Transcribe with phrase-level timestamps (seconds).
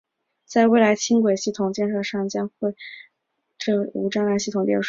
[0.45, 2.73] 在未来轻轨系统建设上都会将
[3.59, 4.79] 这些无障碍系统列入设计中。